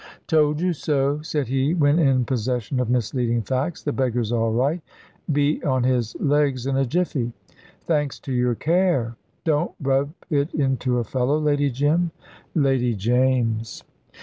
[0.25, 4.81] "Told you so," said he, when in possession of misleading facts: "the beggar's all right
[5.31, 7.33] be on his legs in a jiffy."
[7.85, 12.09] "Thanks to your care." "Don't rub it into a fellow, Lady Jim!"
[12.55, 13.83] "Lady James!"